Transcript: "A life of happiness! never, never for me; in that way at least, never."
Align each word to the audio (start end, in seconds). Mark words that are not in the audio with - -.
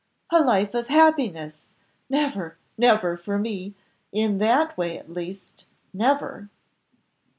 "A 0.31 0.41
life 0.43 0.73
of 0.73 0.87
happiness! 0.87 1.69
never, 2.09 2.57
never 2.75 3.15
for 3.17 3.37
me; 3.37 3.75
in 4.11 4.39
that 4.39 4.75
way 4.75 4.97
at 4.97 5.11
least, 5.13 5.67
never." 5.93 6.49